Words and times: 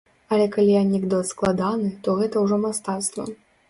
Але, 0.37 0.47
калі 0.55 0.73
анекдот 0.79 1.31
складаны, 1.33 1.95
то 2.09 2.19
гэта 2.25 2.35
ўжо 2.47 2.63
мастацтва. 2.69 3.33